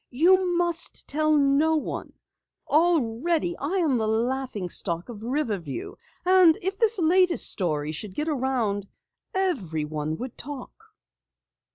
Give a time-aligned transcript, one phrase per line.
[0.09, 2.13] You must tell no one.
[2.67, 5.93] Already I am the laughing stock of Riverview
[6.25, 8.87] and if this latest story should get around
[9.35, 10.73] everyone would talk."